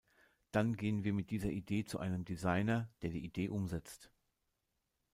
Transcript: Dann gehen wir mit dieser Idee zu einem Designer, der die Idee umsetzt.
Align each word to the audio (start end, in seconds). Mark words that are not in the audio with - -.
Dann 0.51 0.77
gehen 0.77 1.03
wir 1.03 1.13
mit 1.13 1.29
dieser 1.29 1.49
Idee 1.51 1.85
zu 1.85 1.99
einem 1.99 2.25
Designer, 2.25 2.89
der 3.03 3.11
die 3.11 3.23
Idee 3.23 3.49
umsetzt. 3.49 4.09